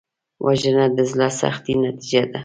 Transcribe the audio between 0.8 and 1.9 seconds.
د زړه سختۍ